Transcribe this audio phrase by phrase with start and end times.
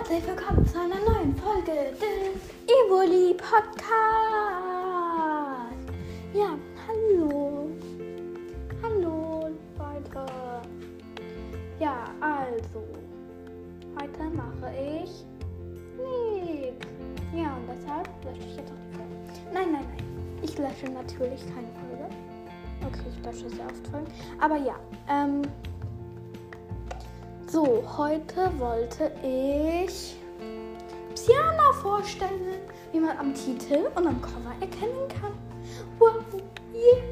[0.00, 3.60] Herzlich willkommen zu einer neuen Folge des Evoli Podcast.
[6.32, 6.56] Ja,
[6.88, 7.68] hallo.
[8.82, 10.24] Hallo, Leute.
[11.78, 12.82] Ja, also.
[14.00, 15.26] Heute mache ich
[15.98, 16.86] nichts.
[17.34, 19.14] Ja, und deshalb lösche ich jetzt auch die Folge.
[19.52, 20.40] Nein, nein, nein.
[20.40, 22.08] Ich lösche natürlich keine Folge.
[22.86, 24.10] Okay, ich lösche sehr oft Folgen.
[24.40, 24.76] Aber ja,
[25.10, 25.42] ähm.
[27.50, 30.14] So, heute wollte ich
[31.16, 32.60] Psyana vorstellen,
[32.92, 35.32] wie man am Titel und am Cover erkennen kann.
[35.98, 36.22] Wow,
[36.72, 37.02] yeah.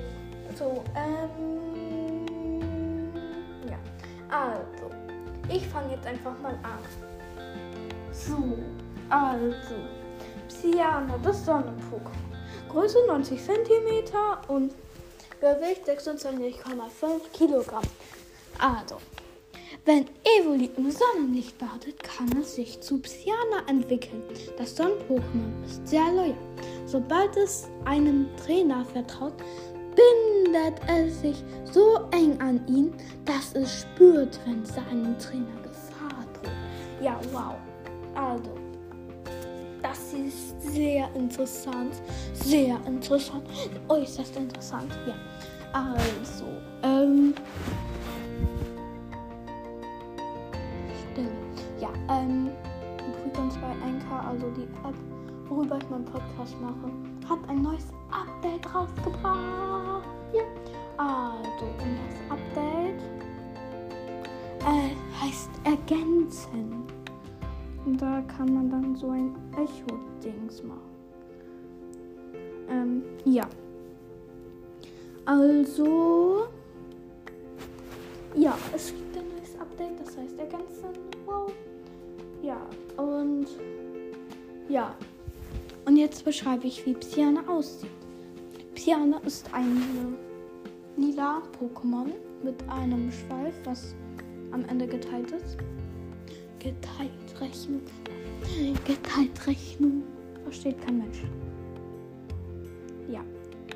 [0.57, 1.91] So, ähm.
[3.69, 3.79] Ja,
[4.29, 4.95] also,
[5.49, 6.79] ich fange jetzt einfach mal an.
[8.13, 8.59] So,
[9.11, 9.75] also,
[10.47, 12.69] Psyana, das Sonnenpokémon.
[12.69, 14.05] Größe 90 cm
[14.47, 14.73] und
[15.41, 17.83] Gewicht 26,5 Kilogramm.
[18.61, 18.99] Also,
[19.85, 20.07] wenn
[20.39, 24.23] Evoli im Sonnenlicht badet, kann es sich zu Psyana entwickeln.
[24.57, 26.35] Das Sonnenpokémon ist sehr loyal.
[26.87, 29.35] Sobald es einem Trainer vertraut,
[29.95, 32.93] bindet es sich so eng an ihn,
[33.25, 36.53] dass es spürt, wenn seinem Trainer Gefahr droht.
[37.03, 37.55] Ja, wow.
[38.15, 38.51] Also,
[39.83, 41.95] das ist sehr interessant.
[42.33, 43.45] Sehr interessant.
[43.89, 44.93] Äußerst interessant.
[45.07, 45.15] Ja.
[45.73, 46.47] Also,
[46.83, 47.35] ähm.
[53.49, 54.95] Übrigens bei Anchor, also die App,
[55.49, 56.93] worüber ich meinen Podcast mache,
[57.27, 60.07] hat ein neues Update rausgebracht.
[60.35, 60.43] Ja.
[60.99, 63.01] Also, und das Update
[64.61, 66.83] äh, heißt Ergänzen.
[67.87, 70.81] Und da kann man dann so ein Echo-Dings machen.
[72.69, 73.47] Ähm, ja.
[75.25, 76.49] Also.
[78.35, 80.89] Ja, es gibt ein neues Update, das heißt ergänzen.
[81.25, 81.51] Wow.
[82.49, 83.47] Ja, und.
[84.71, 84.95] Ja.
[85.85, 87.91] Und jetzt beschreibe ich, wie Psyana aussieht.
[88.75, 90.17] Psyana ist ein
[90.97, 92.07] lila Pokémon
[92.43, 93.95] mit einem Schweif, was
[94.53, 95.59] am Ende geteilt ist.
[96.59, 97.83] Geteilt Rechnung.
[98.87, 100.03] Geteilt Rechnung.
[100.45, 101.25] Versteht kein Mensch.
[103.11, 103.21] Ja,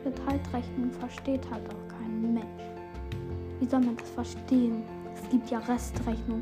[0.02, 2.46] geteilt Rechnung versteht halt auch kein Mensch.
[3.60, 4.82] Wie soll man das verstehen?
[5.14, 6.40] Es gibt ja Restrechnung.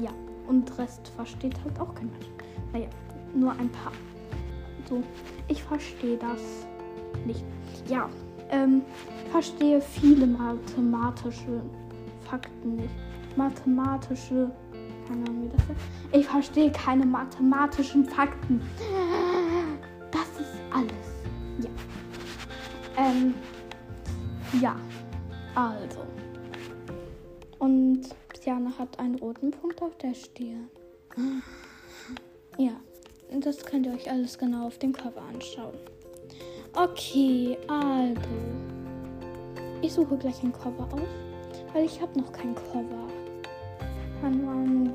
[0.00, 0.10] Ja,
[0.48, 2.26] und Rest versteht halt auch kein Mensch.
[2.72, 2.88] Naja,
[3.34, 3.92] nur ein paar.
[4.88, 5.02] So,
[5.48, 6.66] ich verstehe das
[7.24, 7.44] nicht.
[7.88, 8.08] Ja,
[8.50, 8.82] ähm,
[9.30, 11.60] verstehe viele mathematische
[12.28, 12.94] Fakten nicht.
[13.36, 14.50] Mathematische
[15.06, 15.76] keine Ahnung, wie das ist.
[16.12, 18.60] Ich verstehe keine mathematischen Fakten.
[20.10, 20.92] Das ist alles.
[21.60, 23.04] Ja.
[23.04, 23.34] Ähm.
[24.60, 24.76] Ja.
[25.54, 26.00] Also.
[28.46, 30.70] Psyana hat einen roten Punkt auf der Stirn.
[32.58, 32.70] Ja.
[33.40, 35.74] Das könnt ihr euch alles genau auf dem Cover anschauen.
[36.72, 38.20] Okay, also.
[39.82, 43.08] Ich suche gleich ein Cover aus, weil ich habe noch kein Cover
[44.20, 44.92] keine Ahnung,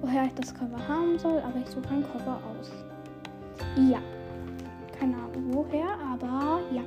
[0.00, 2.70] woher ich das Cover haben soll, aber ich suche ein Cover aus.
[3.90, 4.00] Ja.
[5.00, 6.82] Keine Ahnung woher, aber ja.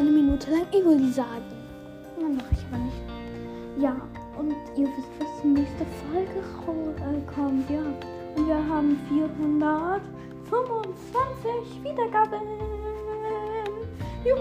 [0.00, 1.44] Eine Minute lang Evoli sagen.
[2.18, 3.02] Dann mache ich aber nicht.
[3.78, 3.94] Ja,
[4.38, 7.82] und ihr wisst, was die nächste Folge äh, kommt, ja.
[8.36, 12.40] Und wir haben 425 Wiedergaben.
[14.24, 14.38] Juhu!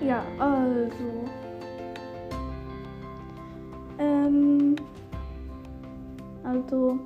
[0.00, 1.24] Ja, also.
[3.98, 4.76] Ähm.
[6.44, 6.98] Also.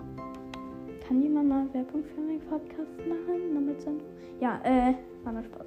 [1.06, 3.54] Kann jemand mal Werbung für meinen Podcast machen?
[3.54, 4.02] Damit sind.
[4.40, 4.94] Ja, äh,
[5.24, 5.66] war nur Spaß.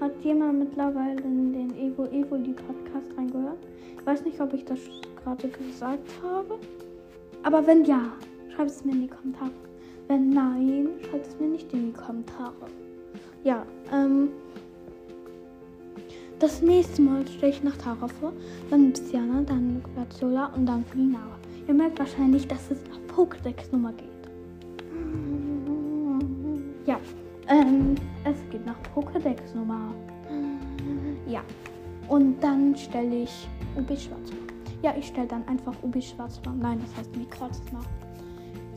[0.00, 3.58] Hat jemand mittlerweile in den Evo Evoli Podcast reingehört?
[3.98, 4.78] Ich weiß nicht, ob ich das
[5.22, 6.58] gerade gesagt habe.
[7.42, 8.12] Aber wenn ja,
[8.54, 9.50] schreibt es mir in die Kommentare.
[10.06, 12.54] Wenn nein, schreibt es mir nicht in die Kommentare.
[13.44, 14.30] Ja, ähm.
[16.38, 18.32] Das nächste Mal stelle ich nach Tara vor,
[18.70, 21.36] dann Psyana, dann Glaciola und dann Felinara.
[21.66, 24.08] Ihr merkt wahrscheinlich, dass es nach Pokédex-Nummer geht.
[26.86, 27.00] Ja,
[27.48, 29.94] ähm, es geht nach Pokédex-Nummer.
[31.26, 31.42] Ja,
[32.08, 34.38] und dann stelle ich UB Schwarz vor.
[34.82, 36.52] Ja, ich stelle dann einfach UB Schwarz vor.
[36.52, 37.84] Nein, das heißt Mikroz nach.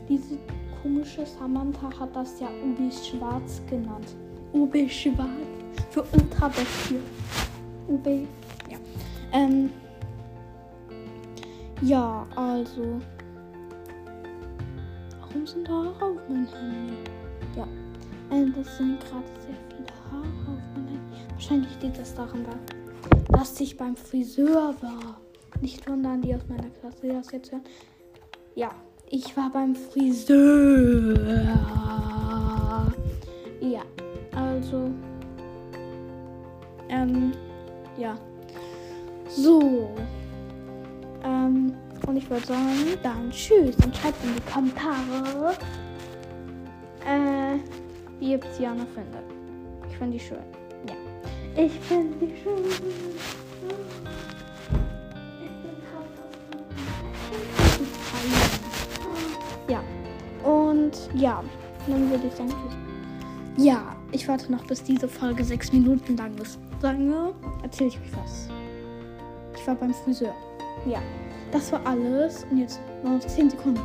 [0.08, 0.36] Diese
[0.82, 4.16] komische Samantha hat das ja UB Schwarz genannt.
[4.52, 5.28] UB Schwarz
[5.90, 7.00] für Ultrabestie.
[7.88, 8.06] UB.
[8.70, 8.78] Ja.
[9.32, 9.70] Ähm.
[11.80, 13.00] Ja, also.
[15.20, 16.94] Warum sind da Haare auf meinem Handy?
[17.56, 17.66] Ja.
[18.32, 21.00] Ähm, das sind gerade sehr viele Haare auf meinem.
[21.32, 22.46] Wahrscheinlich liegt das daran,
[23.28, 25.20] dass ich beim Friseur war.
[25.60, 27.62] Nicht wundern, die aus meiner Klasse, das jetzt hören.
[28.54, 28.70] Ja,
[29.10, 31.18] ich war beim Friseur.
[33.60, 33.82] Ja,
[34.34, 34.90] also.
[36.88, 37.32] Ähm,
[37.98, 38.16] ja.
[39.28, 39.90] So.
[41.22, 41.74] Ähm,
[42.06, 45.54] und ich würde sagen, dann tschüss und schreibt in die Kommentare,
[47.06, 47.31] äh,
[48.22, 49.24] wie ihr Psyana findet.
[49.90, 50.38] Ich finde die schön.
[50.86, 50.94] Ja.
[51.60, 52.64] Ich finde die schön.
[59.68, 59.82] Ja.
[60.48, 61.42] Und ja,
[61.88, 62.54] dann würde ich sagen.
[63.56, 66.58] Ja, ich warte noch, bis diese Folge sechs Minuten lang ist.
[66.80, 67.12] Sagen
[67.62, 68.48] erzähle ich euch was.
[69.56, 70.34] Ich war beim Friseur.
[70.86, 71.00] Ja,
[71.50, 72.46] das war alles.
[72.50, 73.82] Und jetzt noch 10 Sekunden.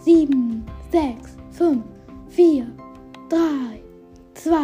[0.00, 1.82] 7, 6, 5,
[2.34, 2.66] 4,
[3.28, 3.82] 3,
[4.32, 4.56] 2,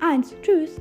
[0.00, 0.34] 1.
[0.40, 0.80] Tschüss.